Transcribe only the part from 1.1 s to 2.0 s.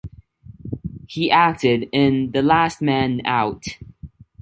acted